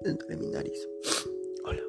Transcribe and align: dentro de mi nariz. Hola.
dentro 0.00 0.28
de 0.28 0.36
mi 0.36 0.46
nariz. 0.48 0.88
Hola. 1.64 1.82